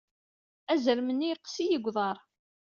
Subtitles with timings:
[0.71, 2.17] Azrem-nni yeqqes-iyi deg uḍar.